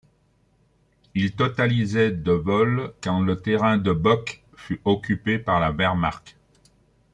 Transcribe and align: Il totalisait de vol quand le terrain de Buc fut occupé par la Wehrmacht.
Il 1.13 1.35
totalisait 1.35 2.09
de 2.09 2.31
vol 2.31 2.91
quand 3.03 3.19
le 3.21 3.39
terrain 3.39 3.77
de 3.77 3.93
Buc 3.93 4.43
fut 4.55 4.81
occupé 4.83 5.37
par 5.37 5.59
la 5.59 5.71
Wehrmacht. 5.71 6.37